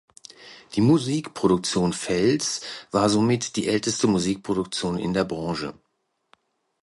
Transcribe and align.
Die 0.73 0.81
Musikproduktion 0.81 1.93
Feltz 1.93 2.61
war 2.89 3.07
somit 3.07 3.55
die 3.55 3.67
älteste 3.67 4.07
Musikproduktion 4.07 4.97
in 4.97 5.13
der 5.13 5.25
Branche. 5.25 5.75